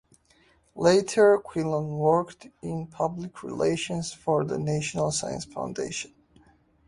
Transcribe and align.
Later, 0.75 1.37
Quinlan 1.37 1.89
worked 1.99 2.47
in 2.63 2.87
public 2.87 3.43
relations 3.43 4.11
for 4.11 4.43
the 4.43 4.57
National 4.57 5.11
Science 5.11 5.45
Foundation. 5.45 6.11